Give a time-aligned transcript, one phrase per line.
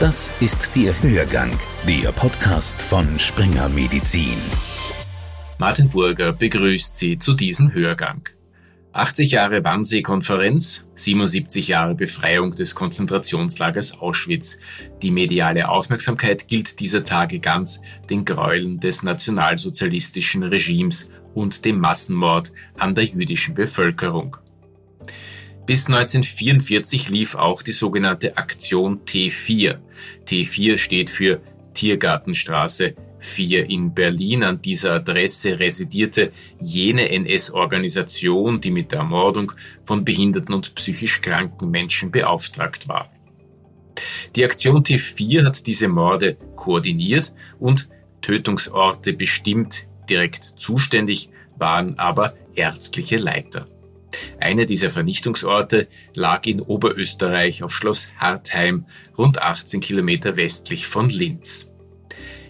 [0.00, 1.50] Das ist der Hörgang,
[1.88, 4.36] der Podcast von Springer Medizin.
[5.56, 8.28] Martin Burger begrüßt Sie zu diesem Hörgang.
[8.92, 14.58] 80 Jahre Wannsee-Konferenz, 77 Jahre Befreiung des Konzentrationslagers Auschwitz.
[15.00, 22.52] Die mediale Aufmerksamkeit gilt dieser Tage ganz den Gräueln des nationalsozialistischen Regimes und dem Massenmord
[22.76, 24.36] an der jüdischen Bevölkerung.
[25.66, 29.78] Bis 1944 lief auch die sogenannte Aktion T4.
[30.24, 31.40] T4 steht für
[31.74, 34.44] Tiergartenstraße 4 in Berlin.
[34.44, 39.52] An dieser Adresse residierte jene NS-Organisation, die mit der Ermordung
[39.82, 43.10] von behinderten und psychisch kranken Menschen beauftragt war.
[44.36, 47.88] Die Aktion T4 hat diese Morde koordiniert und
[48.22, 49.88] Tötungsorte bestimmt.
[50.08, 53.66] Direkt zuständig waren aber ärztliche Leiter.
[54.40, 61.70] Einer dieser Vernichtungsorte lag in Oberösterreich auf Schloss Hartheim, rund 18 Kilometer westlich von Linz.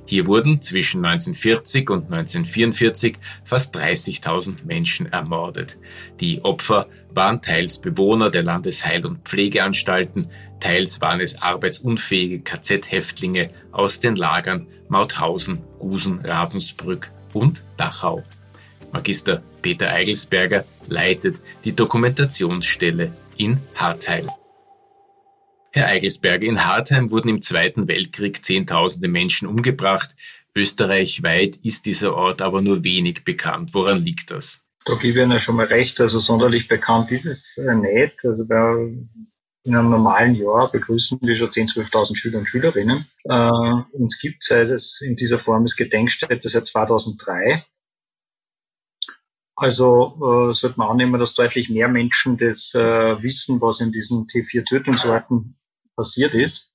[0.09, 5.79] Hier wurden zwischen 1940 und 1944 fast 30.000 Menschen ermordet.
[6.21, 10.29] Die Opfer waren teils Bewohner der Landesheil- und Pflegeanstalten,
[10.61, 18.23] teils waren es arbeitsunfähige KZ-Häftlinge aus den Lagern Mauthausen, Gusen, Ravensbrück und Dachau.
[18.93, 24.31] Magister Peter Eigelsberger leitet die Dokumentationsstelle in Hartheim.
[25.73, 30.15] Herr Eigelsberger, in Hartheim wurden im Zweiten Weltkrieg Zehntausende Menschen umgebracht.
[30.55, 33.75] Österreichweit ist dieser Ort aber nur wenig bekannt.
[33.75, 34.61] Woran liegt das?
[34.85, 36.01] Da gebe ich Ihnen schon mal recht.
[36.01, 38.25] Also sonderlich bekannt ist es äh, nicht.
[38.25, 38.95] Also bei,
[39.65, 43.05] in einem normalen Jahr begrüßen wir schon 10.000, 12.000 Schüler und Schülerinnen.
[43.25, 43.51] Äh,
[43.99, 47.65] uns gibt es in dieser Form als Gedenkstätte seit 2003.
[49.57, 54.27] Also äh, sollte man annehmen, dass deutlich mehr Menschen das äh, wissen, was in diesen
[54.27, 55.57] T4-Tötungsorten
[55.97, 56.75] passiert ist.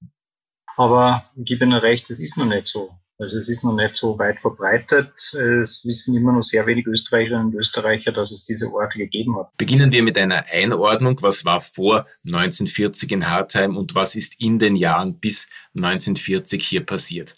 [0.77, 2.89] Aber ich gebe Ihnen recht, es ist noch nicht so.
[3.19, 5.13] Also es ist noch nicht so weit verbreitet.
[5.35, 9.55] Es wissen immer noch sehr wenig Österreicherinnen und Österreicher, dass es diese Orte gegeben hat.
[9.57, 11.21] Beginnen wir mit einer Einordnung.
[11.21, 16.83] Was war vor 1940 in Hartheim und was ist in den Jahren bis 1940 hier
[16.83, 17.35] passiert?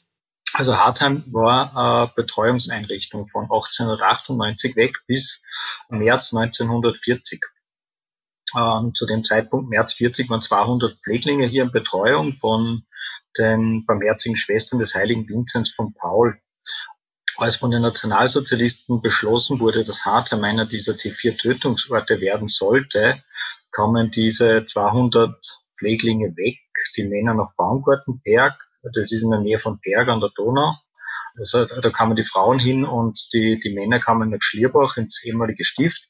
[0.54, 5.42] Also Hartheim war eine Betreuungseinrichtung von 1898 weg bis
[5.90, 7.42] März 1940.
[8.56, 12.86] Ähm, zu dem Zeitpunkt, März 40, waren 200 Pfleglinge hier in Betreuung von
[13.36, 16.40] den barmherzigen Schwestern des heiligen Vinzenz von Paul.
[17.38, 23.20] Als von den Nationalsozialisten beschlossen wurde, dass Hartheim einer dieser T4-Tötungsorte werden sollte,
[23.72, 25.36] kamen diese 200
[25.76, 26.60] Pfleglinge weg,
[26.96, 28.54] die Männer nach Baumgartenberg,
[28.94, 30.76] das ist in der Nähe von Berg an der Donau.
[31.36, 35.66] Also, da kamen die Frauen hin und die, die Männer kamen nach Schlierbach ins ehemalige
[35.66, 36.08] Stift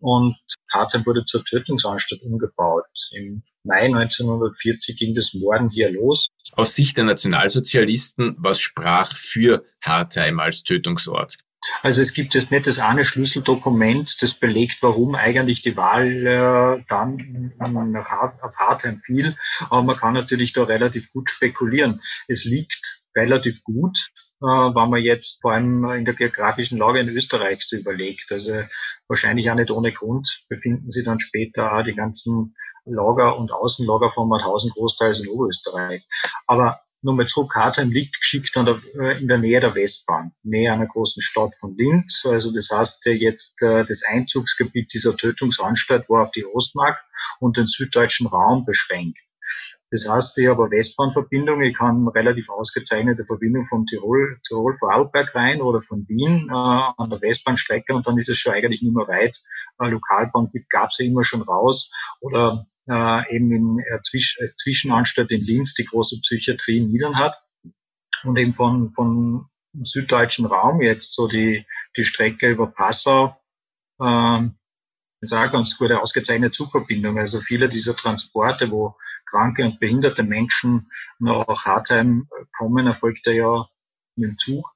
[0.00, 0.36] und
[0.72, 2.84] Harzheim wurde zur Tötungsanstalt umgebaut.
[3.12, 6.26] Im Mai 1940 ging das Morden hier los.
[6.52, 11.36] Aus Sicht der Nationalsozialisten, was sprach für Hartheim als Tötungsort?
[11.82, 16.84] Also es gibt jetzt nicht das eine Schlüsseldokument, das belegt, warum eigentlich die Wahl äh,
[16.88, 19.34] dann nach Hart, auf Hartheim fiel.
[19.70, 22.02] Aber man kann natürlich da relativ gut spekulieren.
[22.28, 24.10] Es liegt relativ gut,
[24.42, 28.30] äh, wenn man jetzt vor allem in der geografischen Lage in Österreich so überlegt.
[28.30, 28.62] Also
[29.08, 32.54] wahrscheinlich auch nicht ohne Grund befinden sich dann später auch die ganzen
[32.86, 36.06] Lager und Außenlager von Mauthausen großteils in Oberösterreich.
[36.46, 40.86] Aber nochmal zurück, Hartheim liegt geschickt der, äh, in der Nähe der Westbahn, näher einer
[40.86, 42.24] großen Stadt von Linz.
[42.26, 46.98] Also das heißt, jetzt äh, das Einzugsgebiet dieser Tötungsanstalt war auf die Ostmark
[47.40, 49.18] und den süddeutschen Raum beschränkt.
[49.90, 55.34] Das heißt, ich habe eine Westbahnverbindung, ich kann relativ ausgezeichnete Verbindung von Tirol, Tirol Vorarlberg
[55.34, 58.94] rein oder von Wien äh, an der Westbahnstrecke und dann ist es schon eigentlich nicht
[58.94, 59.40] mehr weit.
[59.78, 65.30] Äh, Lokalbahn gab es ja immer schon raus oder äh, eben in äh, als Zwischenanstalt
[65.30, 67.34] in Linz die große Psychiatrie in Niedern hat
[68.24, 69.46] und eben von, von
[69.82, 73.36] süddeutschen Raum jetzt so die, die Strecke über Passau,
[74.00, 74.42] äh,
[75.20, 77.18] ist auch ganz gute ausgezeichnete Zugverbindung.
[77.18, 78.96] Also viele dieser Transporte, wo
[79.26, 83.66] kranke und behinderte Menschen nach Hartheim kommen, erfolgt ja
[84.16, 84.70] mit dem Zug.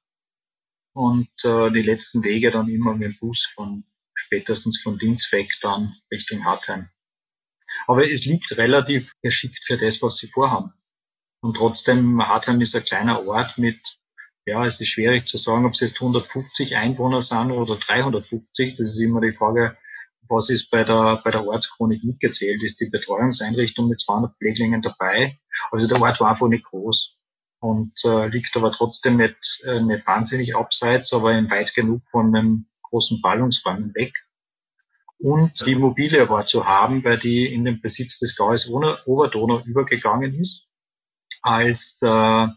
[0.93, 3.85] Und äh, die letzten Wege dann immer mit dem Bus von
[4.15, 6.89] spätestens von Linz weg dann Richtung Hartheim.
[7.87, 10.73] Aber es liegt relativ geschickt für das, was sie vorhaben.
[11.41, 13.79] Und trotzdem, Hartheim ist ein kleiner Ort mit,
[14.45, 18.75] ja, es ist schwierig zu sagen, ob es jetzt 150 Einwohner sind oder 350.
[18.75, 19.77] Das ist immer die Frage,
[20.27, 22.61] was ist bei der, bei der Ortschronik mitgezählt?
[22.63, 25.39] Ist die Betreuungseinrichtung mit 200 Pfleglingen dabei?
[25.71, 27.19] Also der Ort war einfach nicht groß
[27.59, 32.67] und äh, liegt aber trotzdem nicht, äh, nicht wahnsinnig abseits, aber weit genug von einem
[32.83, 34.13] großen Ballungsräumen weg.
[35.21, 40.33] Und die Immobilie war zu haben, weil die in den Besitz des Gaues Oberdonau übergegangen
[40.39, 40.67] ist.
[41.41, 42.47] als äh,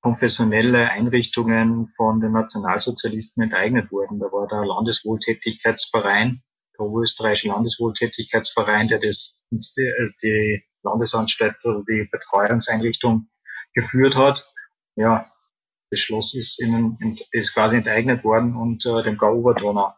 [0.00, 4.18] konfessionelle Einrichtungen von den Nationalsozialisten enteignet wurden.
[4.20, 6.40] Da war der Landeswohltätigkeitsverein,
[6.78, 13.28] der Oberösterreichische Landeswohltätigkeitsverein, der das, die Landesanstalt oder die Betreuungseinrichtung
[13.72, 14.46] geführt hat.
[14.94, 15.26] Ja,
[15.90, 16.98] das Schloss ist, in,
[17.32, 19.94] ist quasi enteignet worden und äh, dem Gau Oberdonau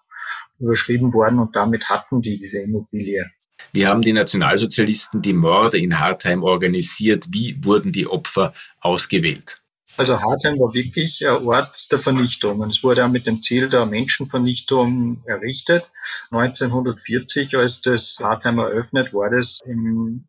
[0.58, 3.26] überschrieben worden und damit hatten die diese Immobilie.
[3.72, 7.26] Wie haben die Nationalsozialisten die Morde in Hartheim organisiert?
[7.30, 9.62] Wie wurden die Opfer ausgewählt?
[9.96, 13.70] Also Hartheim war wirklich ein Ort der Vernichtung und es wurde auch mit dem Ziel
[13.70, 15.90] der Menschenvernichtung errichtet.
[16.32, 20.26] 1940, als das Hartheim eröffnet, war das im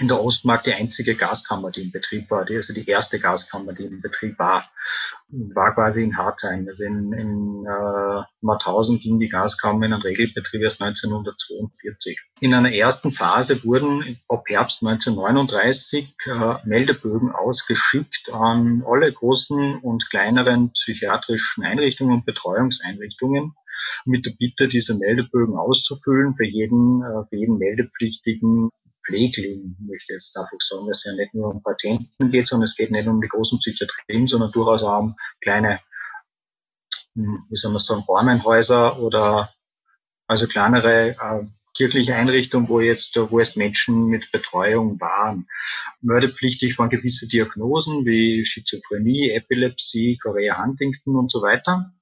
[0.00, 3.72] in der Ostmark die einzige Gaskammer, die in Betrieb war, die, also die erste Gaskammer,
[3.72, 4.70] die in Betrieb war,
[5.28, 6.66] war quasi in Hartheim.
[6.68, 12.20] Also in, in äh, Mauthausen ging die Gaskammer in einen Regelbetrieb erst 1942.
[12.40, 20.08] In einer ersten Phase wurden ab Herbst 1939 äh, Meldebögen ausgeschickt an alle großen und
[20.10, 23.54] kleineren psychiatrischen Einrichtungen und Betreuungseinrichtungen
[24.04, 28.70] mit der Bitte, diese Meldebögen auszufüllen für jeden, äh, für jeden Meldepflichtigen
[29.08, 32.76] Pflegling, möchte jetzt einfach sagen, dass es ja nicht nur um Patienten geht, sondern es
[32.76, 35.80] geht nicht um die großen Psychiatrien, sondern durchaus auch um kleine,
[37.14, 39.52] hm, wie soll man sagen, Armenhäuser oder
[40.26, 45.46] also kleinere äh, kirchliche Einrichtungen, wo jetzt, wo jetzt Menschen mit Betreuung waren.
[46.02, 51.92] Mördepflichtig waren gewisse Diagnosen wie Schizophrenie, Epilepsie, Korea Huntington und so weiter.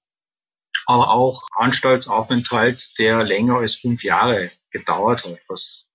[0.86, 5.85] Aber auch Anstaltsaufenthalt, der länger als fünf Jahre gedauert hat, was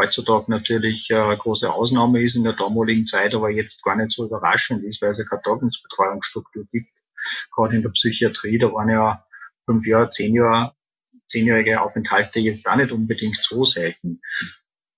[0.00, 4.26] heutzutage natürlich eine große Ausnahme ist, in der damaligen Zeit aber jetzt gar nicht so
[4.26, 6.90] überraschend ist, weil es ja keine Tagesbetreuungsstruktur gibt.
[7.54, 9.24] Gerade in der Psychiatrie, da waren ja
[9.64, 10.74] fünf Jahre, zehn Jahre,
[11.26, 14.20] zehnjährige Aufenthalte jetzt auch nicht unbedingt so selten.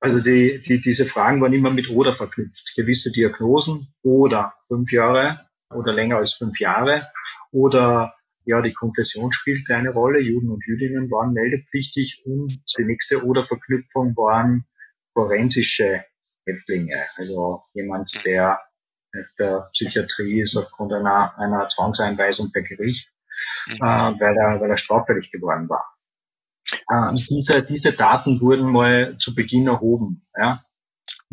[0.01, 2.75] Also die, die, diese Fragen waren immer mit oder verknüpft.
[2.77, 7.07] Gewisse Diagnosen oder fünf Jahre oder länger als fünf Jahre
[7.51, 8.15] oder
[8.45, 10.21] ja, die Konfession spielte eine Rolle.
[10.21, 14.65] Juden und Jüdinnen waren meldepflichtig und die nächste Oder-Verknüpfung waren
[15.13, 16.05] forensische
[16.47, 18.61] Häftlinge, also jemand, der
[19.13, 23.13] in der Psychiatrie ist aufgrund einer, einer Zwangseinweisung per Gericht,
[23.67, 23.75] mhm.
[23.75, 25.85] äh, weil, er, weil er straffällig geworden war.
[26.89, 30.27] Äh, diese, diese Daten wurden mal zu Beginn erhoben.
[30.37, 30.65] Ja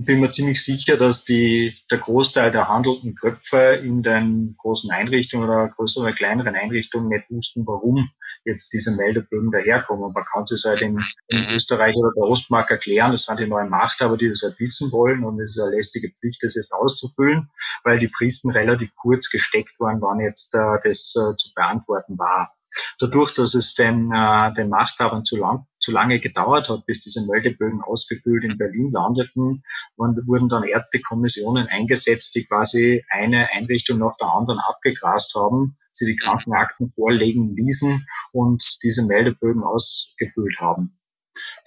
[0.06, 5.50] bin mir ziemlich sicher, dass die, der Großteil der handelnden Köpfe in den großen Einrichtungen
[5.50, 8.10] oder größeren oder kleineren Einrichtungen nicht wussten, warum
[8.46, 10.14] jetzt diese Meldebögen daherkommen.
[10.14, 11.54] Man kann es halt in, in mhm.
[11.54, 15.26] Österreich oder der Ostmark erklären, das sind die neuen Machthaber, die das halt wissen wollen
[15.26, 17.50] und es ist eine lästige Pflicht, das jetzt auszufüllen,
[17.84, 22.56] weil die Fristen relativ kurz gesteckt waren, wann jetzt äh, das äh, zu beantworten war.
[23.00, 27.26] Dadurch, dass es den, äh, den Machthabern zu, lang, zu lange gedauert hat, bis diese
[27.26, 29.64] Meldebögen ausgefüllt in Berlin landeten,
[29.96, 36.18] wurden dann Ärztekommissionen eingesetzt, die quasi eine Einrichtung nach der anderen abgegrast haben, sie die
[36.18, 41.00] Krankenakten vorlegen ließen und diese Meldebögen ausgefüllt haben.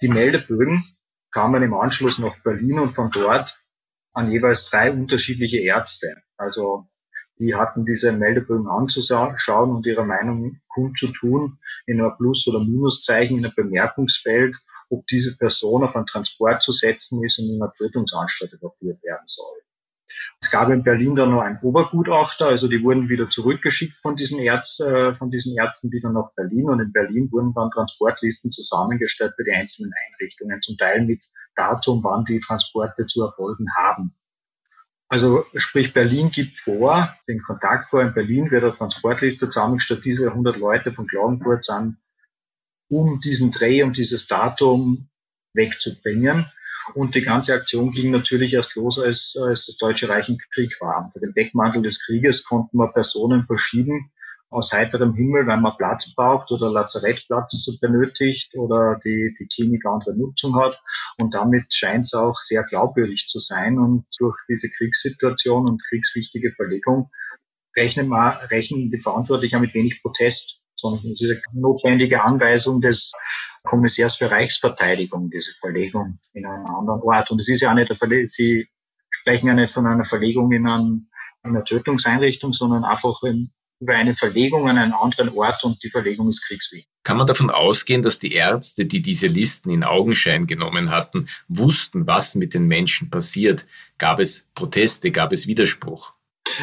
[0.01, 0.83] Die Meldebögen
[1.31, 3.57] kamen im Anschluss nach Berlin und von dort
[4.13, 6.15] an jeweils drei unterschiedliche Ärzte.
[6.37, 6.87] Also
[7.43, 13.43] die hatten diese Meldebögen anzuschauen und ihre Meinung kundzutun in einem Plus- oder Minuszeichen in
[13.43, 14.55] einem Bemerkungsfeld,
[14.89, 19.25] ob diese Person auf einen Transport zu setzen ist und in einer Tötungsanstalt überführt werden
[19.25, 19.57] soll.
[20.41, 24.39] Es gab in Berlin dann noch einen Obergutachter, also die wurden wieder zurückgeschickt von diesen,
[24.39, 29.33] Ärzt, äh, von diesen Ärzten wieder nach Berlin und in Berlin wurden dann Transportlisten zusammengestellt
[29.35, 31.23] für die einzelnen Einrichtungen, zum Teil mit
[31.55, 34.15] Datum, wann die Transporte zu erfolgen haben.
[35.13, 40.29] Also sprich, Berlin gibt vor, den Kontakt vor in Berlin wird eine Transportliste zusammengestellt, diese
[40.29, 41.97] 100 Leute von Klagenfurt sind,
[42.89, 45.07] um diesen Dreh, um dieses Datum
[45.53, 46.47] wegzubringen.
[46.95, 50.81] Und die ganze Aktion ging natürlich erst los, als, als das Deutsche Reich im Krieg
[50.81, 51.05] war.
[51.05, 54.11] Unter dem Deckmantel des Krieges konnten wir Personen verschieben,
[54.53, 60.15] aus heiterem Himmel, weil man Platz braucht oder Lazarettplatz benötigt oder die, die Klinik andere
[60.15, 60.81] Nutzung hat.
[61.17, 63.79] Und damit scheint es auch sehr glaubwürdig zu sein.
[63.79, 67.09] Und durch diese Kriegssituation und kriegswichtige Verlegung
[67.75, 73.13] rechnen, wir, rechnen die Verantwortlichen mit wenig Protest, sondern es ist eine notwendige Anweisung des
[73.63, 77.31] Kommissärs für Reichsverteidigung, diese Verlegung in einen anderen Ort.
[77.31, 78.67] Und es ist ja auch nicht eine Verlegung, Sie
[79.09, 81.09] sprechen ja nicht von einer Verlegung in, einen,
[81.43, 83.51] in einer Tötungseinrichtung, sondern einfach in,
[83.83, 86.87] über eine Verlegung an einen anderen Ort und die Verlegung ist kriegswidrig.
[87.03, 92.07] Kann man davon ausgehen, dass die Ärzte, die diese Listen in Augenschein genommen hatten, wussten,
[92.07, 93.65] was mit den Menschen passiert?
[93.97, 96.13] Gab es Proteste, gab es Widerspruch?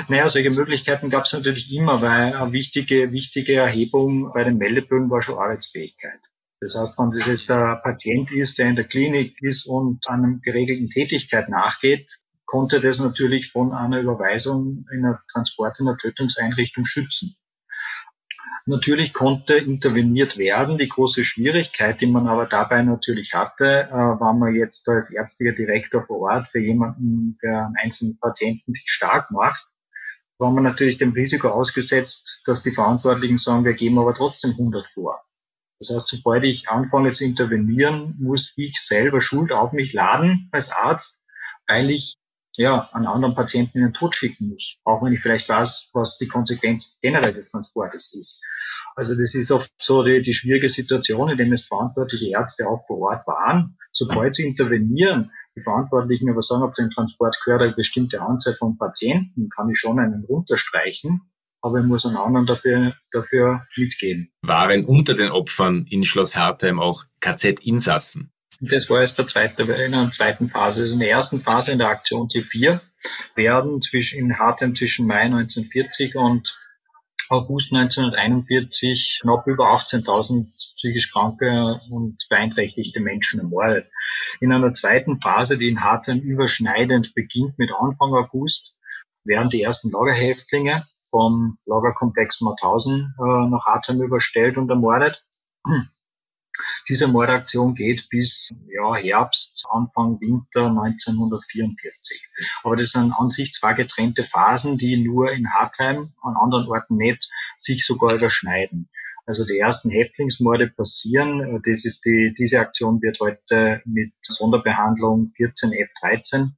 [0.08, 5.10] Naja, solche Möglichkeiten gab es natürlich immer, weil eine wichtige, wichtige Erhebung bei den Meldebögen
[5.10, 6.20] war schon Arbeitsfähigkeit.
[6.60, 10.38] Das heißt, wenn das jetzt der Patient ist, der in der Klinik ist und einer
[10.42, 12.06] geregelten Tätigkeit nachgeht,
[12.50, 17.36] konnte das natürlich von einer Überweisung in einer Transport in einer Tötungseinrichtung schützen.
[18.66, 20.76] Natürlich konnte interveniert werden.
[20.76, 25.54] Die große Schwierigkeit, die man aber dabei natürlich hatte, äh, war man jetzt als ärztlicher
[25.54, 29.70] Direktor vor Ort für jemanden, der einen einzelnen Patienten sich stark macht,
[30.38, 34.88] war man natürlich dem Risiko ausgesetzt, dass die Verantwortlichen sagen, wir geben aber trotzdem 100
[34.92, 35.22] vor.
[35.78, 40.72] Das heißt, sobald ich anfange zu intervenieren, muss ich selber Schuld auf mich laden als
[40.72, 41.24] Arzt,
[41.68, 42.16] weil ich
[42.60, 46.18] ja, einen anderen Patienten in den Tod schicken muss, auch wenn ich vielleicht weiß, was
[46.18, 48.42] die Konsequenz generell des Transportes ist.
[48.94, 52.86] Also das ist oft so die, die schwierige Situation, in dem es verantwortliche Ärzte auch
[52.86, 53.78] vor Ort waren.
[53.92, 58.76] Sobald sie intervenieren, die Verantwortlichen aber sagen, auf den Transport gehört eine bestimmte Anzahl von
[58.76, 61.22] Patienten, kann ich schon einen runterstreichen,
[61.62, 64.30] aber ich muss einen anderen dafür, dafür mitgehen.
[64.42, 68.32] Waren unter den Opfern in Schloss Hartheim auch KZ-Insassen?
[68.62, 70.82] Das war jetzt der zweite, in der zweiten Phase.
[70.82, 72.78] Also in der ersten Phase in der Aktion T4
[73.34, 76.60] werden zwischen, in Hartheim zwischen Mai 1940 und
[77.30, 83.86] August 1941 knapp über 18.000 psychisch kranke und beeinträchtigte Menschen ermordet.
[84.40, 88.74] In einer zweiten Phase, die in Hartheim überschneidend beginnt mit Anfang August,
[89.24, 95.24] werden die ersten Lagerhäftlinge vom Lagerkomplex Mauthausen äh, nach Hartheim überstellt und ermordet.
[96.90, 102.20] Diese Mordaktion geht bis ja, Herbst, Anfang Winter 1944.
[102.64, 106.96] Aber das sind an sich zwei getrennte Phasen, die nur in Hartheim, an anderen Orten
[106.96, 108.90] nicht, sich sogar überschneiden.
[109.24, 111.62] Also die ersten Häftlingsmorde passieren.
[111.64, 116.50] Das ist die, diese Aktion wird heute mit Sonderbehandlung 14F13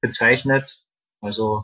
[0.00, 0.78] bezeichnet.
[1.20, 1.62] Also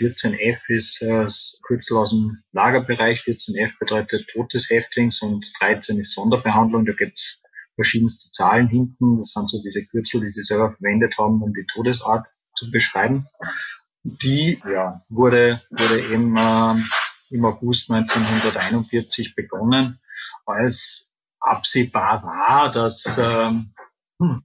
[0.00, 1.26] 14F ist äh,
[1.66, 3.20] Kürzel aus dem Lagerbereich.
[3.20, 6.86] 14F bedeutet Tod des Häftlings und 13 ist Sonderbehandlung.
[6.86, 7.41] Da gibt's
[7.74, 9.18] verschiedenste Zahlen hinten.
[9.18, 12.26] Das sind so diese Kürzel, die sie selber verwendet haben, um die Todesart
[12.56, 13.26] zu beschreiben.
[14.04, 16.74] Die ja, wurde, wurde eben äh,
[17.30, 20.00] im August 1941 begonnen,
[20.44, 23.74] als absehbar war, dass, ähm,
[24.20, 24.42] hm,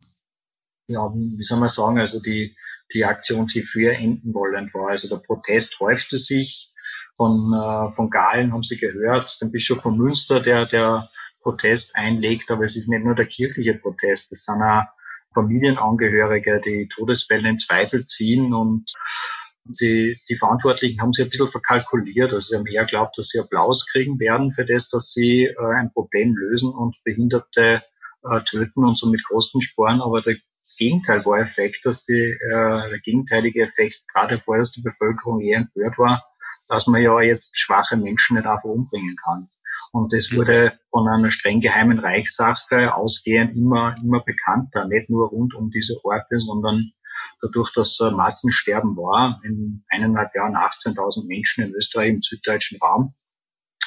[0.87, 2.55] ja, wie soll man sagen, also die,
[2.93, 4.89] die Aktion T4 enden wollend war.
[4.89, 6.73] Also der Protest häufte sich.
[7.15, 11.09] Von, äh, von Galen haben Sie gehört, den Bischof von Münster, der, der
[11.47, 14.83] Protest einlegt, aber es ist nicht nur der kirchliche Protest, es sind auch
[15.33, 18.91] Familienangehörige, die Todesfälle in Zweifel ziehen und
[19.69, 22.33] sie, die Verantwortlichen haben sich ein bisschen verkalkuliert.
[22.33, 25.75] Also sie haben eher glaubt, dass sie Applaus kriegen werden für das, dass sie äh,
[25.77, 27.81] ein Problem lösen und Behinderte
[28.23, 30.01] äh, töten und somit Kostensporen.
[30.01, 30.35] Aber der,
[30.67, 35.39] das Gegenteil war Effekt, dass die, äh, der gegenteilige Effekt gerade vorher, dass die Bevölkerung
[35.39, 36.21] eher empört war,
[36.67, 39.47] dass man ja jetzt schwache Menschen nicht einfach umbringen kann.
[39.93, 45.55] Und das wurde von einer streng geheimen Reichssache ausgehend immer, immer bekannter, nicht nur rund
[45.55, 46.91] um diese Orte, sondern
[47.41, 53.13] dadurch, dass Massensterben war, in eineinhalb Jahren 18.000 Menschen in Österreich im süddeutschen Raum.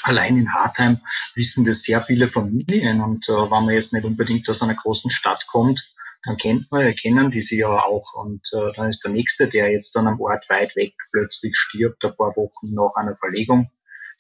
[0.03, 1.01] Allein in Hartheim
[1.35, 5.11] wissen das sehr viele Familien und äh, wenn man jetzt nicht unbedingt aus einer großen
[5.11, 8.13] Stadt kommt, dann kennt man, kennen die sie ja auch.
[8.15, 12.05] Und äh, dann ist der nächste, der jetzt dann am Ort weit weg plötzlich stirbt,
[12.05, 13.67] ein paar Wochen nach einer Verlegung.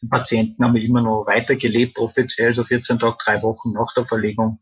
[0.02, 4.58] Die Patienten haben immer noch weitergelebt, offiziell so 14 Tage, drei Wochen nach der Verlegung,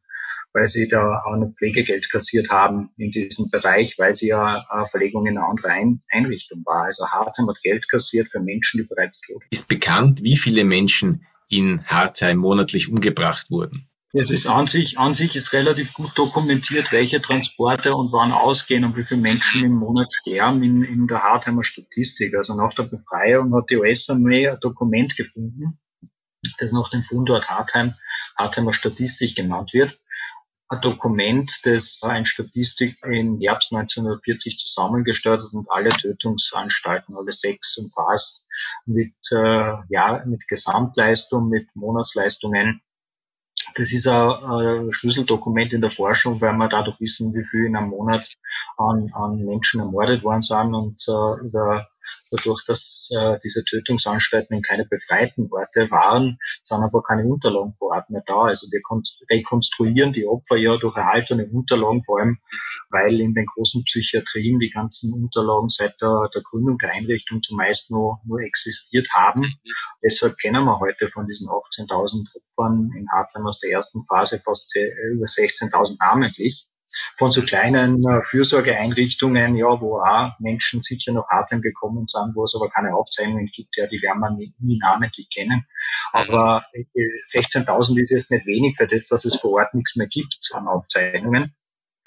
[0.52, 4.88] weil sie da auch ein Pflegegeld kassiert haben in diesem Bereich, weil sie ja eine
[4.88, 6.86] Verlegung in eine andere Ein Einrichtung war.
[6.86, 9.44] Also Hartheim hat Geld kassiert für Menschen, die bereits tot.
[9.50, 13.88] Ist bekannt, wie viele Menschen in Hartheim monatlich umgebracht wurden?
[14.14, 18.86] Es ist an sich, an sich ist relativ gut dokumentiert, welche Transporte und wann ausgehen
[18.86, 22.34] und wie viele Menschen im Monat sterben in, in der Hartheimer Statistik.
[22.34, 25.78] Also nach der Befreiung hat die US-Armee ein Dokument gefunden,
[26.58, 27.94] das nach dem Fundort Hartheim,
[28.38, 29.94] Hartheimer Statistik genannt wird.
[30.70, 37.76] Ein Dokument, das ein Statistik im Herbst 1940 zusammengestellt hat und alle Tötungsanstalten, alle sechs
[37.76, 38.46] umfasst,
[38.86, 42.80] mit, äh, ja, mit Gesamtleistung, mit Monatsleistungen
[43.78, 47.90] das ist ein, Schlüsseldokument in der Forschung, weil wir dadurch wissen, wie viel in einem
[47.90, 48.26] Monat
[48.76, 51.88] an, an Menschen ermordet worden sind und äh, über
[52.30, 57.94] dadurch, dass äh, diese Tötungsanstalten in keine befreiten Orte waren, sind aber keine Unterlagen vor
[57.94, 58.42] Ort mehr da.
[58.42, 58.80] Also wir
[59.30, 62.38] rekonstruieren die Opfer ja durch erhaltene Unterlagen, vor allem
[62.90, 67.90] weil in den großen Psychiatrien die ganzen Unterlagen seit der, der Gründung der Einrichtung zumeist
[67.90, 69.54] nur, nur existiert haben.
[70.02, 74.74] Deshalb kennen wir heute von diesen 18.000 Opfern in Hartheim aus der ersten Phase fast
[74.76, 76.68] über 16.000 namentlich
[77.16, 82.44] von so kleinen äh, Fürsorgeeinrichtungen, ja, wo auch Menschen sicher noch Atem gekommen sind, wo
[82.44, 85.66] es aber keine Aufzeichnungen gibt, ja, die werden wir nie, nie namentlich kennen.
[86.12, 90.50] Aber 16.000 ist jetzt nicht wenig für das, dass es vor Ort nichts mehr gibt
[90.54, 91.54] an Aufzeichnungen.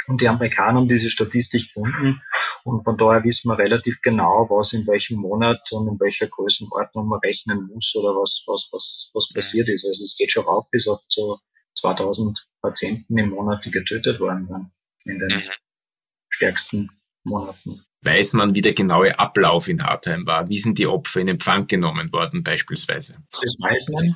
[0.08, 2.22] Und die Amerikaner haben diese Statistik gefunden
[2.64, 7.08] und von daher wissen wir relativ genau, was in welchem Monat und in welcher Größenordnung
[7.08, 9.86] man rechnen muss oder was, was, was, was passiert ist.
[9.86, 11.40] Also es geht schon rauf bis auf so
[11.82, 14.72] 2000 Patienten im Monat, die getötet worden waren
[15.06, 15.44] in den mhm.
[16.30, 16.90] stärksten
[17.24, 17.84] Monaten.
[18.04, 20.50] Weiß man, wie der genaue Ablauf in Hartheim war?
[20.50, 23.18] Wie sind die Opfer in Empfang genommen worden beispielsweise?
[23.32, 24.16] Das weiß man.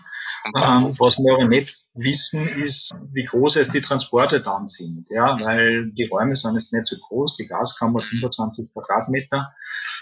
[0.54, 5.08] Ähm, was wir aber nicht wissen, ist, wie groß jetzt die Transporte dann sind.
[5.10, 9.54] Ja, weil die Räume sind jetzt nicht so groß, die Gaskammer 25 Quadratmeter.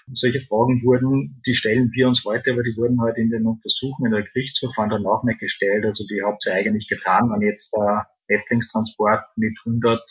[0.07, 3.47] Und solche Fragen wurden, die stellen wir uns heute, aber die wurden halt in den
[3.47, 5.85] Untersuchungen der Gerichtsverfahren danach nicht gestellt.
[5.85, 10.01] Also die habt ihr eigentlich getan, wenn jetzt der Häftlingstransport mit 100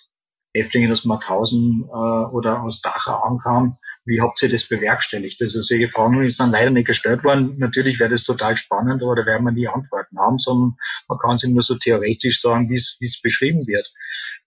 [0.55, 5.41] Häftlingen aus Mauthausen äh, oder aus Dachau ankam, wie habt ihr das bewerkstelligt?
[5.41, 7.59] Also solche Fragen sind leider nicht gestellt worden.
[7.59, 10.77] Natürlich wäre das total spannend, aber da werden wir nie Antworten haben, sondern
[11.09, 13.93] man kann es nur so theoretisch sagen, wie es beschrieben wird.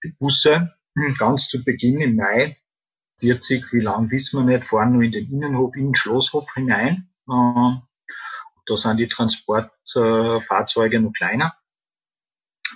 [0.03, 2.57] Die Busse, hm, ganz zu Beginn im Mai
[3.19, 7.09] 40, wie lang wissen wir nicht, fahren nur in den Innenhof, in den Schlosshof hinein.
[7.29, 7.75] Äh,
[8.65, 11.53] da sind die Transportfahrzeuge noch kleiner.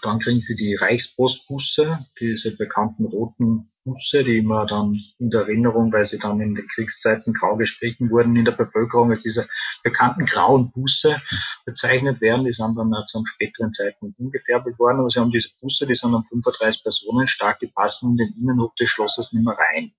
[0.01, 5.91] Dann kriegen sie die Reichspostbusse, diese bekannten roten Busse, die immer dann in der Erinnerung,
[5.91, 9.47] weil sie dann in den Kriegszeiten grau gestrichen wurden in der Bevölkerung, als diese
[9.83, 11.21] bekannten grauen Busse
[11.65, 12.45] bezeichnet werden.
[12.45, 14.99] Die sind dann zu einem späteren Zeitpunkt umgefärbelt worden.
[14.99, 18.35] Aber sie haben diese Busse, die sind dann 35 Personen stark, die passen in den
[18.39, 19.91] Innenhof des Schlosses nicht mehr rein.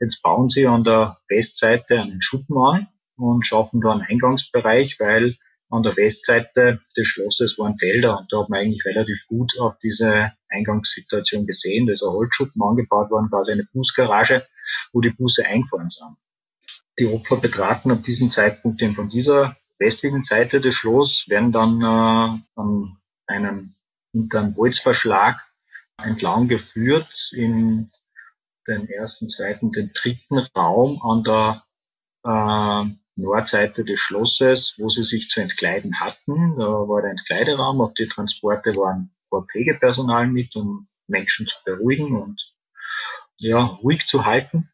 [0.00, 5.36] Jetzt bauen sie an der Westseite einen Schuppen an und schaffen da einen Eingangsbereich, weil
[5.72, 9.78] an der Westseite des Schlosses waren Felder und da hat man eigentlich relativ gut auf
[9.82, 11.86] diese Eingangssituation gesehen.
[11.86, 14.46] Da ist ein Holzschuppen angebaut worden, quasi eine Busgarage,
[14.92, 16.16] wo die Busse eingefahren sind.
[16.98, 21.80] Die Opfer betraten ab diesem Zeitpunkt eben von dieser westlichen Seite des Schloss, werden dann
[21.80, 23.74] äh, an einem
[24.12, 25.40] hinter einem Holzverschlag
[25.96, 27.90] entlang geführt in
[28.68, 31.62] den ersten, zweiten, den dritten Raum an der
[32.24, 36.56] äh, Nordseite des Schlosses, wo sie sich zu entkleiden hatten.
[36.58, 42.20] Da war der Entkleideraum, auf die Transporte waren war Pflegepersonal mit, um Menschen zu beruhigen
[42.20, 42.40] und
[43.38, 44.64] ja, ruhig zu halten.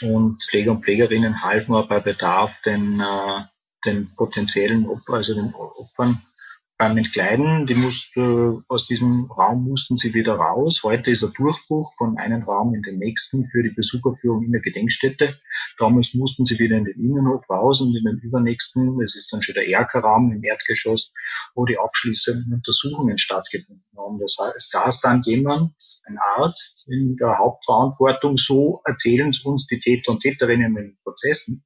[0.00, 3.42] Und Pfleger und Pflegerinnen halfen auch bei Bedarf den, äh,
[3.84, 6.18] den potenziellen Opfern, also den Opfern
[6.80, 10.80] beim Entkleiden, die musste, aus diesem Raum mussten sie wieder raus.
[10.82, 14.62] Heute ist ein Durchbruch von einem Raum in den nächsten für die Besucherführung in der
[14.62, 15.38] Gedenkstätte.
[15.78, 19.42] Damals mussten sie wieder in den Innenhof raus und in den übernächsten, es ist dann
[19.42, 21.12] schon der Erkerraum im Erdgeschoss,
[21.54, 24.18] wo die abschließenden Untersuchungen stattgefunden haben.
[24.18, 25.74] Das heißt, es saß dann jemand,
[26.06, 28.38] ein Arzt, in der Hauptverantwortung.
[28.38, 31.62] So erzählen es uns die Täter und Täterinnen in den Prozessen.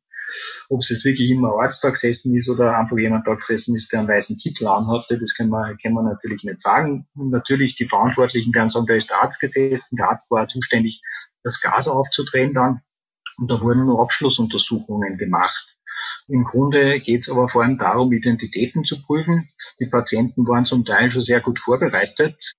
[0.68, 4.00] Ob es jetzt wirklich immer da gesessen ist oder einfach jemand da gesessen ist, der
[4.00, 7.06] einen weißen Kittel anhatte, das können wir, können wir natürlich nicht sagen.
[7.14, 11.02] Natürlich die Verantwortlichen werden sagen, da ist der Arzt gesessen, der Arzt war zuständig,
[11.42, 12.80] das Gas aufzudrehen dann.
[13.36, 15.76] Und da wurden nur Abschlussuntersuchungen gemacht.
[16.28, 19.46] Im Grunde geht es aber vor allem darum, Identitäten zu prüfen.
[19.80, 22.54] Die Patienten waren zum Teil schon sehr gut vorbereitet,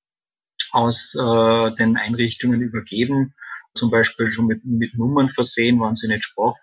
[0.72, 3.34] aus äh, den Einrichtungen übergeben,
[3.74, 6.56] zum Beispiel schon mit, mit Nummern versehen, wenn sie nicht Sprach,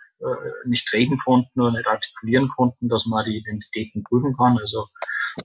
[0.67, 4.59] nicht reden konnten oder nicht artikulieren konnten, dass man die Identitäten prüfen kann.
[4.59, 4.87] Also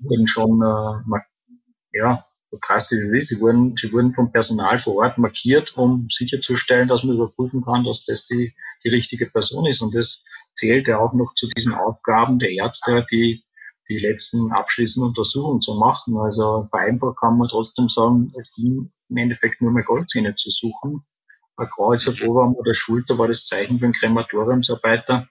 [0.02, 5.18] wurden schon, äh, ja, so drastisch wie sie wurden, sie wurden vom Personal vor Ort
[5.18, 9.82] markiert, um sicherzustellen, dass man überprüfen kann, dass das die, die richtige Person ist.
[9.82, 10.24] Und das
[10.56, 13.44] zählt ja auch noch zu diesen Aufgaben der Ärzte, die
[13.90, 16.18] die letzten abschließenden Untersuchungen zu machen.
[16.18, 21.06] Also vereinfacht kann man trotzdem sagen, es ging im Endeffekt nur mehr Goldzähne zu suchen
[21.58, 25.28] ein Kreuz auf Oberarm oder Schulter war das Zeichen für einen Krematoriumsarbeiter,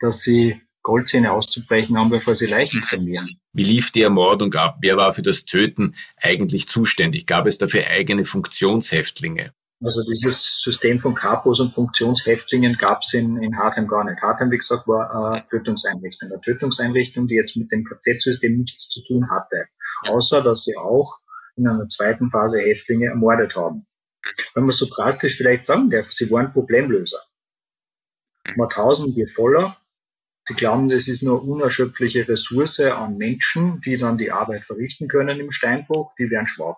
[0.00, 3.28] dass sie Goldzähne auszubrechen haben, bevor sie Leichen kremieren.
[3.52, 4.78] Wie lief die Ermordung ab?
[4.80, 7.26] Wer war für das Töten eigentlich zuständig?
[7.26, 9.52] Gab es dafür eigene Funktionshäftlinge?
[9.84, 14.22] Also dieses System von Kapos und Funktionshäftlingen gab es in, in Hartheim gar nicht.
[14.22, 16.30] Hartheim, wie gesagt, war eine Tötungseinrichtung.
[16.30, 19.66] Eine Tötungseinrichtung, die jetzt mit dem KZ-System nichts zu tun hatte.
[20.06, 21.18] Außer, dass sie auch
[21.56, 23.86] in einer zweiten Phase Häftlinge ermordet haben
[24.54, 27.18] wenn man so drastisch vielleicht sagen darf, sie waren Problemlöser.
[28.56, 29.76] Mauthausen wird voller.
[30.48, 35.38] Sie glauben, es ist nur unerschöpfliche Ressource an Menschen, die dann die Arbeit verrichten können
[35.38, 36.76] im Steinbruch, die werden schwach.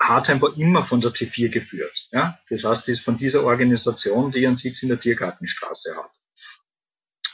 [0.00, 2.08] Hartheim war immer von der T4 geführt.
[2.12, 2.38] Ja?
[2.48, 6.10] Das heißt, es ist von dieser Organisation, die ihren Sitz in der Tiergartenstraße hat.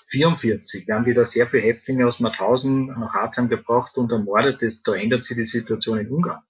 [0.09, 4.62] 44 werden wieder sehr viele Häftlinge aus Mauthausen nach Hartheim gebracht und ermordet.
[4.62, 6.42] Das, da ändert sich die Situation in Ungarn.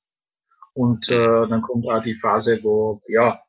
[0.77, 3.41] Und äh, dann kommt auch die Phase, wo, ja,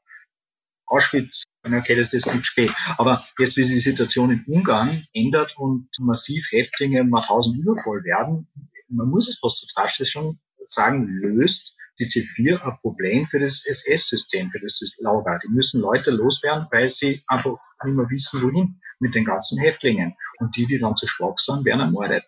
[0.86, 2.72] Auschwitz, okay, das ist gut spät.
[2.98, 8.48] Aber jetzt, wie sich die Situation in Ungarn ändert und massiv Häftlinge Mauthausen übervoll werden,
[8.88, 13.66] man muss es fast so drastisch schon sagen, löst die C4 ein Problem für das
[13.66, 15.38] SS-System, für das Lager.
[15.44, 20.16] Die müssen Leute loswerden, weil sie einfach nicht mehr wissen, wohin mit den ganzen Häftlingen.
[20.38, 22.24] Und die, die dann zu schwach sind, werden ermordet.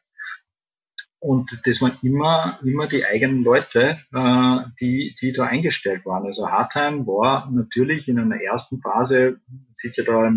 [1.19, 6.25] Und das waren immer, immer die eigenen Leute, äh, die, die da eingestellt waren.
[6.25, 9.41] Also Hartheim war natürlich in einer ersten Phase,
[9.73, 10.31] sieht ja da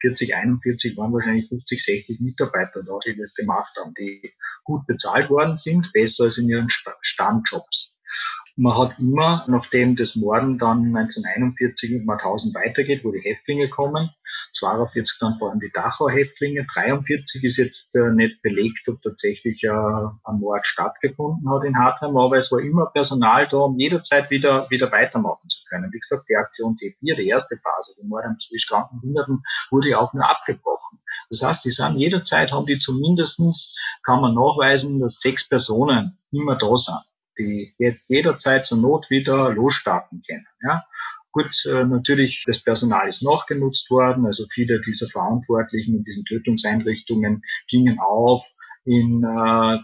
[0.00, 4.32] 40, 41 waren wahrscheinlich 50, 60 Mitarbeiter da, die das gemacht haben, die
[4.62, 7.97] gut bezahlt worden sind, besser als in ihren Stammjobs.
[8.60, 14.10] Man hat immer, nachdem das Morden dann 1941 um 1000 weitergeht, wo die Häftlinge kommen,
[14.52, 19.68] 42 dann vor allem die Dachau-Häftlinge, 43 ist jetzt äh, nicht belegt, ob tatsächlich äh,
[19.68, 24.68] ein Mord stattgefunden hat in Hartheim, aber es war immer Personal da, um jederzeit wieder,
[24.70, 25.92] wieder weitermachen zu können.
[25.92, 29.90] Wie gesagt, die Aktion T4, die erste Phase, die Mord am psychisch kranken Hunderten, wurde
[29.90, 30.98] ja auch nur abgebrochen.
[31.30, 36.56] Das heißt, die sind jederzeit, haben die zumindestens kann man nachweisen, dass sechs Personen immer
[36.56, 37.07] da sind
[37.38, 40.46] die jetzt jederzeit zur Not wieder losstarten können.
[40.62, 40.84] Ja.
[41.30, 46.24] Gut, äh, natürlich, das Personal ist noch genutzt worden, also viele dieser Verantwortlichen in diesen
[46.24, 48.44] Tötungseinrichtungen gingen auf
[48.84, 49.78] in äh,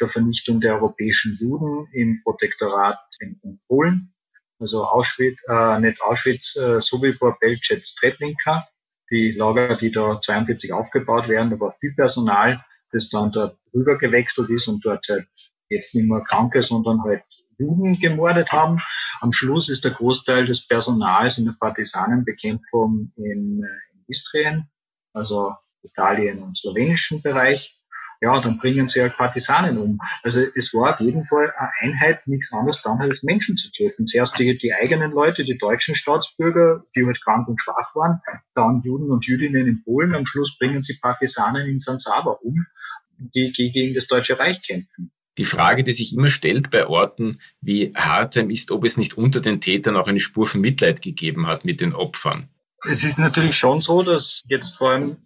[0.00, 4.12] der Vernichtung der europäischen Juden im Protektorat in, Polen,
[4.58, 8.66] also Auschwitz, äh, nicht Auschwitz, äh, Sobibor, Belzec, Stretlinka,
[9.10, 13.98] die Lager, die da 42 aufgebaut werden, da war viel Personal, das dann dort rüber
[13.98, 15.28] gewechselt ist und dort halt
[15.70, 17.22] jetzt nicht mehr Kranke, sondern halt
[17.58, 18.80] Juden gemordet haben.
[19.20, 24.68] Am Schluss ist der Großteil des Personals in der Partisanenbekämpfung in, äh, in Istrien,
[25.12, 27.76] also Italien und slowenischen Bereich.
[28.22, 29.98] Ja, dann bringen sie halt Partisanen um.
[30.22, 33.72] Also es war auf jeden Fall eine Einheit, nichts anderes dann halt als Menschen zu
[33.72, 34.06] töten.
[34.06, 38.20] Zuerst die, die eigenen Leute, die deutschen Staatsbürger, die halt krank und schwach waren,
[38.54, 40.14] dann Juden und Jüdinnen in Polen.
[40.14, 42.66] Am Schluss bringen sie Partisanen in San Saba um,
[43.16, 45.12] die gegen das Deutsche Reich kämpfen.
[45.38, 49.40] Die Frage, die sich immer stellt bei Orten wie Hartheim, ist, ob es nicht unter
[49.40, 52.48] den Tätern auch eine Spur von Mitleid gegeben hat mit den Opfern.
[52.82, 55.16] Es ist natürlich schon so, dass jetzt vor allem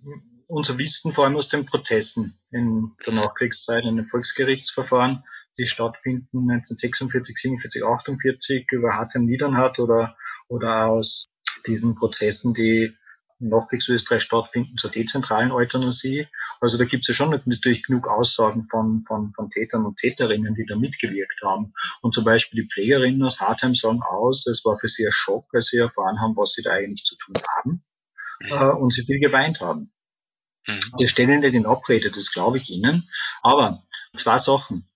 [0.46, 5.24] unser Wissen, vor allem aus den Prozessen in der Nachkriegszeit, in den Volksgerichtsverfahren,
[5.58, 10.16] die stattfinden 1946, 47, 48 über Hartheim Niedernhardt oder,
[10.48, 11.28] oder aus
[11.66, 12.92] diesen Prozessen, die
[13.38, 16.28] Nachkriegsösterreich stattfinden zur dezentralen Euthanasie.
[16.60, 20.54] Also da gibt es ja schon natürlich genug Aussagen von, von, von Tätern und Täterinnen,
[20.54, 21.72] die da mitgewirkt haben.
[22.00, 25.46] Und zum Beispiel die Pflegerinnen aus Hartheim sagen aus, es war für sie ein Schock,
[25.52, 27.84] als sie erfahren haben, was sie da eigentlich zu tun haben
[28.40, 28.52] mhm.
[28.52, 29.92] äh, und sie viel geweint haben.
[30.66, 30.92] Mhm.
[30.98, 33.10] Wir stellen nicht in Abrede, das glaube ich Ihnen.
[33.42, 33.82] Aber
[34.16, 34.88] zwei Sachen.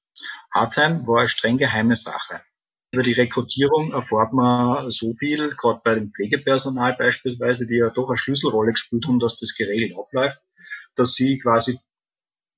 [0.52, 2.40] Hartheim war eine streng geheime Sache.
[2.90, 8.08] Über die Rekrutierung erfahrt man so viel, gerade bei dem Pflegepersonal beispielsweise, die ja doch
[8.08, 10.40] eine Schlüsselrolle gespielt haben, dass das geregelt abläuft,
[10.96, 11.78] dass sie quasi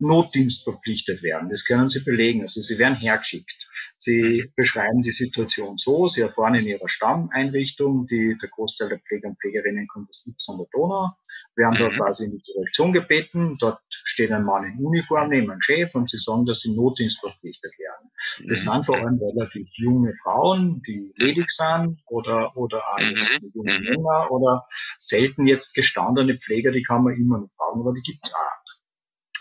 [0.01, 1.51] Notdienst verpflichtet werden.
[1.51, 2.43] Das können Sie belegen.
[2.43, 3.69] Also Sie werden hergeschickt.
[3.97, 6.07] Sie beschreiben die Situation so.
[6.07, 10.49] Sie erfahren in Ihrer Stammeinrichtung, die, der Großteil der Pfleger und Pflegerinnen kommt aus Ips
[10.49, 11.11] an der Donau,
[11.55, 11.97] werden dort mhm.
[11.99, 13.59] quasi in die Direktion gebeten.
[13.61, 17.21] Dort steht ein Mann in Uniform neben einem Chef und Sie sagen, dass Sie Notdienst
[17.21, 18.11] verpflichtet werden.
[18.49, 18.73] Das mhm.
[18.73, 23.53] sind vor allem relativ junge Frauen, die ledig sind oder, oder auch mhm.
[23.55, 28.03] junge Männer oder selten jetzt gestandene Pfleger, die kann man immer noch brauchen, aber die
[28.03, 28.60] gibt's auch.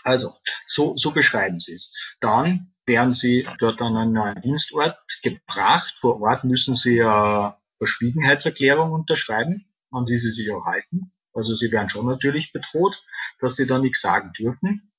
[0.04, 0.34] Also,
[0.66, 1.92] so, so beschreiben Sie es.
[2.20, 5.94] Dann werden Sie dort an einen neuen Dienstort gebracht.
[5.98, 11.12] Vor Ort müssen Sie eine Verschwiegenheitserklärung unterschreiben, an die Sie sich auch halten.
[11.32, 12.96] Also Sie werden schon natürlich bedroht,
[13.40, 14.92] dass Sie da nichts sagen dürfen.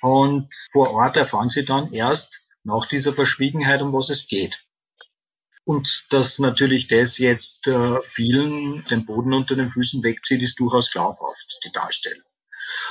[0.00, 4.58] Und vor Ort erfahren Sie dann erst nach dieser Verschwiegenheit, um was es geht.
[5.64, 10.90] Und dass natürlich das jetzt äh, vielen den Boden unter den Füßen wegzieht, ist durchaus
[10.90, 12.27] glaubhaft, die Darstellung.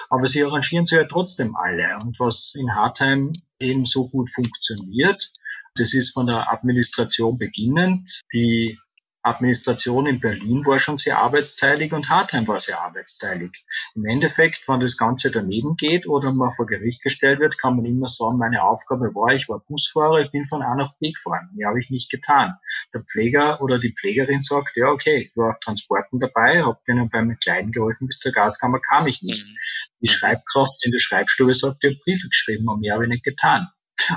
[0.10, 2.00] Aber sie arrangieren sich ja trotzdem alle.
[2.02, 5.32] Und was in Hartheim eben so gut funktioniert,
[5.76, 8.22] das ist von der Administration beginnend.
[8.34, 8.80] Die
[9.28, 13.52] Administration in Berlin war schon sehr arbeitsteilig und Hartheim war sehr arbeitsteilig.
[13.96, 17.86] Im Endeffekt, wenn das Ganze daneben geht oder man vor Gericht gestellt wird, kann man
[17.86, 21.50] immer sagen, meine Aufgabe war, ich war Busfahrer, ich bin von A nach B gefahren.
[21.56, 22.56] Mehr habe ich nicht getan.
[22.94, 27.38] Der Pfleger oder die Pflegerin sagt, ja, okay, ich war Transporten dabei, habe denen beim
[27.40, 29.46] Kleiden geholfen, bis zur Gaskammer kam ich nicht.
[29.46, 29.58] Mhm.
[30.02, 33.24] Die Schreibkraft in der Schreibstube sagt, ich habe Briefe geschrieben, und mehr habe ich nicht
[33.24, 33.68] getan.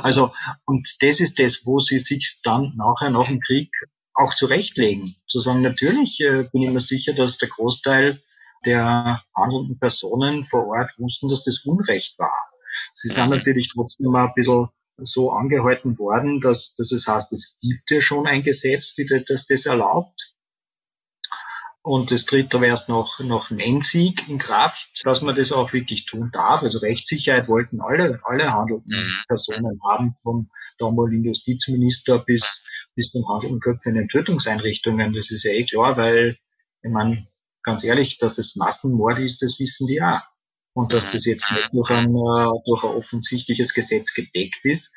[0.03, 0.33] Also,
[0.67, 3.71] und das ist das, wo sie sich dann nachher nach dem Krieg
[4.21, 5.15] auch zurechtlegen.
[5.27, 8.21] Zu sagen, natürlich äh, bin ich mir sicher, dass der Großteil
[8.65, 12.35] der handelnden Personen vor Ort wussten, dass das Unrecht war.
[12.93, 13.37] Sie sind mhm.
[13.37, 14.69] natürlich trotzdem mal ein bisschen
[15.03, 18.95] so angehalten worden, dass, dass es heißt, es gibt ja schon ein Gesetz,
[19.27, 20.35] das das erlaubt.
[21.83, 26.05] Und das tritt aber erst noch, noch Nennsieg in Kraft, dass man das auch wirklich
[26.05, 26.63] tun darf.
[26.63, 29.25] Also Rechtssicherheit wollten alle, alle handelnden mhm.
[29.27, 32.63] Personen haben, vom damaligen Justizminister bis,
[33.01, 35.15] bis zum und Köpfe in den Tötungseinrichtungen.
[35.15, 36.37] Das ist ja eh klar, weil,
[36.83, 37.27] ich meine,
[37.63, 40.21] ganz ehrlich, dass es Massenmord ist, das wissen die auch.
[40.75, 44.93] Und dass das jetzt nicht durch ein, äh, durch ein offensichtliches Gesetz gedeckt ist.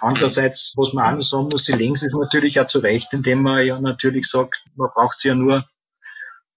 [0.00, 3.42] Andererseits, was man auch noch sagen muss, die Links ist natürlich auch zu Recht, indem
[3.42, 5.64] man ja natürlich sagt, man braucht sie ja nur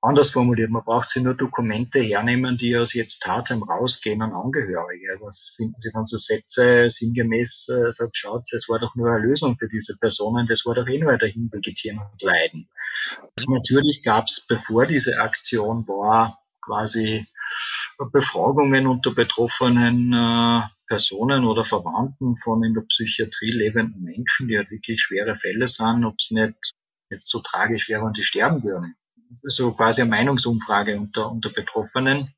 [0.07, 5.17] anders formuliert, man braucht sie nur Dokumente hernehmen, die aus jetzt Tatem rausgehen an Angehörige.
[5.21, 9.25] Was finden Sie dann so Sätze sinngemäß, äh, sagt, schaut, es war doch nur eine
[9.25, 12.69] Lösung für diese Personen, das war doch eh nur weiterhin Vegetieren und Leiden.
[13.47, 17.27] Natürlich gab es, bevor diese Aktion war, quasi
[18.11, 24.71] Befragungen unter betroffenen äh, Personen oder Verwandten von in der Psychiatrie lebenden Menschen, die halt
[24.71, 26.53] wirklich schwere Fälle sind, ob es nicht
[27.09, 28.95] jetzt so tragisch wäre, wenn die sterben würden
[29.43, 32.33] so quasi eine Meinungsumfrage unter, unter Betroffenen,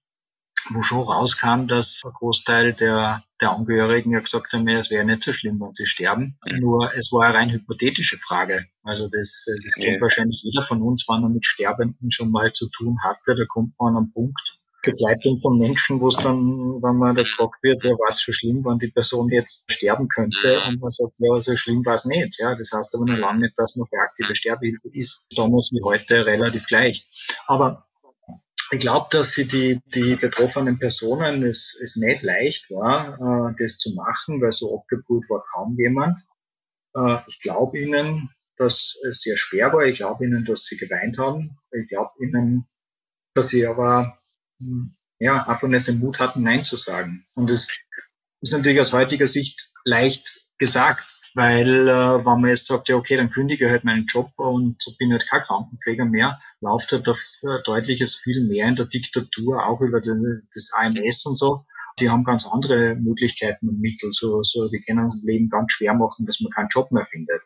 [0.70, 5.24] wo schon rauskam, dass ein Großteil der, der Angehörigen ja gesagt haben, es wäre nicht
[5.24, 6.38] so schlimm, wenn sie sterben.
[6.60, 8.66] Nur es war eine rein hypothetische Frage.
[8.84, 10.02] Also das, das kennt ja.
[10.02, 13.74] wahrscheinlich jeder von uns, wenn er mit Sterbenden schon mal zu tun hatte, da kommt
[13.80, 16.38] man an einen Punkt, Begleitung von Menschen, wo es dann,
[16.82, 20.62] wenn man gefragt wird, ja, war es schon schlimm, wenn die Person jetzt sterben könnte,
[20.68, 22.40] und man sagt, ja, so schlimm war es nicht.
[22.40, 25.26] Ja, das heißt aber noch lange nicht, dass man für aktive Sterbehilfe ist.
[25.36, 27.08] Damals wie heute relativ gleich.
[27.48, 27.86] Aber
[28.72, 33.78] ich glaube, dass sie die, die betroffenen Personen es, es nicht leicht war, äh, das
[33.78, 36.20] zu machen, weil so abgebrüht war kaum jemand.
[36.96, 39.86] Äh, ich glaube ihnen, dass es sehr schwer war.
[39.86, 41.58] Ich glaube ihnen, dass sie geweint haben.
[41.72, 42.68] Ich glaube ihnen,
[43.34, 44.19] dass sie aber
[45.20, 47.26] ja, einfach nicht den Mut hatten, Nein zu sagen.
[47.36, 47.70] Und das
[48.42, 53.16] ist natürlich aus heutiger Sicht leicht gesagt, weil äh, wenn man jetzt sagt, ja okay,
[53.16, 57.22] dann kündige ich halt meinen Job und bin halt kein Krankenpfleger mehr, läuft halt auf
[57.44, 61.64] äh, deutliches viel mehr in der Diktatur, auch über den, das AMS und so.
[62.00, 65.94] Die haben ganz andere Möglichkeiten und Mittel, so, so die können das Leben ganz schwer
[65.94, 67.42] machen, dass man keinen Job mehr findet.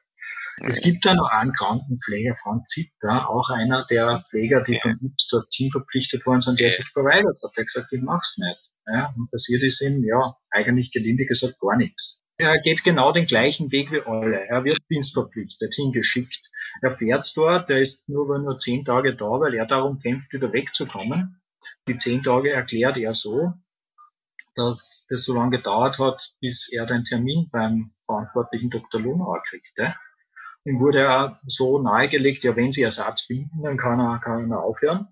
[0.57, 5.27] Es gibt da noch einen Krankenpfleger, Frank Zitter, auch einer der Pfleger, die von Ups
[5.29, 7.51] dort Team verpflichtet worden sind, der sich verweigert hat.
[7.57, 8.59] Der hat gesagt, ich mach's nicht.
[8.85, 12.21] Ja, und passiert ist ihm, ja, eigentlich gelinde gesagt gar nichts.
[12.37, 14.47] Er geht genau den gleichen Weg wie alle.
[14.47, 16.51] Er wird dienstverpflichtet, hingeschickt.
[16.81, 20.51] Er fährt dort, er ist nur, nur zehn Tage da, weil er darum kämpft, wieder
[20.51, 21.41] wegzukommen.
[21.87, 23.53] Die zehn Tage erklärt er so,
[24.55, 28.99] dass das so lange gedauert hat, bis er den Termin beim verantwortlichen Dr.
[28.99, 29.95] Lunauer kriegte.
[30.65, 34.63] Ihm wurde auch so nahegelegt, ja, wenn Sie Ersatz finden, dann kann er, kann er
[34.63, 35.07] aufhören.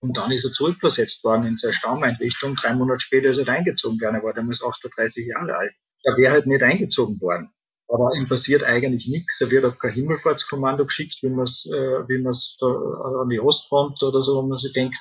[0.00, 2.56] Und dann ist er zurückversetzt worden in seine Stammeinrichtung.
[2.56, 4.16] Drei Monate später ist er eingezogen worden.
[4.16, 5.72] Er war damals 38 Jahre alt.
[6.02, 7.50] Er wäre halt nicht eingezogen worden.
[7.88, 9.40] Aber ihm passiert eigentlich nichts.
[9.40, 13.40] Er wird auf kein Himmelfahrtskommando geschickt, wie man es äh, wie man's, äh, an die
[13.40, 14.98] Ostfront oder so, wo man sich denkt,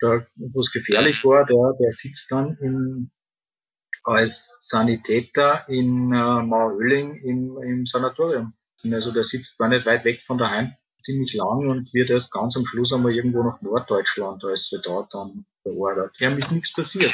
[0.00, 3.10] da, wo es gefährlich war, der, der sitzt dann in,
[4.04, 8.54] als Sanitäter in äh, Maueröhling im, im Sanatorium.
[8.90, 12.56] Also der sitzt gar nicht weit weg von daheim, ziemlich lang und wird erst ganz
[12.56, 16.20] am Schluss einmal irgendwo nach Norddeutschland als Soldat dann beordert.
[16.20, 17.12] Ihm ist nichts passiert.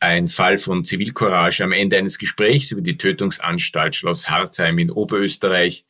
[0.00, 5.84] Ein Fall von Zivilcourage am Ende eines Gesprächs über die Tötungsanstalt Schloss Hartheim in Oberösterreich,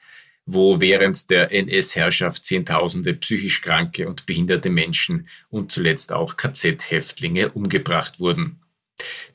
[0.44, 8.20] wo während der NS-Herrschaft Zehntausende psychisch kranke und behinderte Menschen und zuletzt auch KZ-Häftlinge umgebracht
[8.20, 8.61] wurden.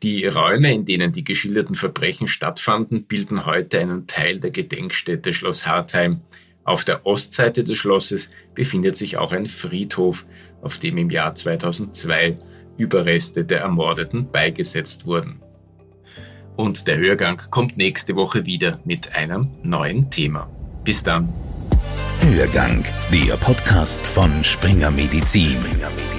[0.04, 5.66] Die Räume, in denen die geschilderten Verbrechen stattfanden, bilden heute einen Teil der Gedenkstätte Schloss
[5.66, 6.22] Hartheim.
[6.64, 10.26] Auf der Ostseite des Schlosses befindet sich auch ein Friedhof,
[10.62, 12.36] auf dem im Jahr 2002
[12.78, 15.42] Überreste der Ermordeten beigesetzt wurden.
[16.56, 20.50] Und der Hörgang kommt nächste Woche wieder mit einem neuen Thema.
[20.84, 21.32] Bis dann.
[22.22, 25.52] Hörgang, der Podcast von Springer Medizin.
[25.52, 26.17] Springer Medizin.